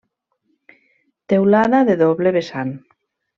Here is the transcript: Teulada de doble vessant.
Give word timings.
Teulada 1.33 1.83
de 1.91 1.97
doble 2.01 2.33
vessant. 2.39 2.73